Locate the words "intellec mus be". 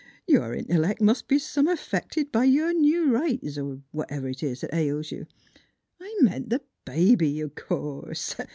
0.57-1.37